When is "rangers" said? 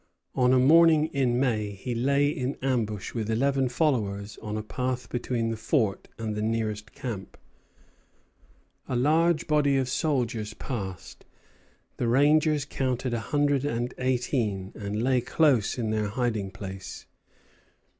12.07-12.65